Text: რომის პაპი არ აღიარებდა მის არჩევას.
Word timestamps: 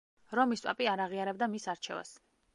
რომის 0.37 0.63
პაპი 0.67 0.87
არ 0.93 1.03
აღიარებდა 1.05 1.51
მის 1.53 1.69
არჩევას. 1.77 2.17